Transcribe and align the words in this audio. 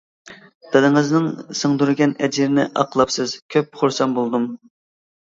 دادىڭىزنىڭ 0.75 1.27
سىڭدۈرگەن 1.59 2.15
ئەجرىنى 2.27 2.65
ئاقلاپسىز، 2.71 3.35
كۆپ 3.57 3.79
خۇرسەن 3.83 4.17
بولدۇم. 4.17 4.49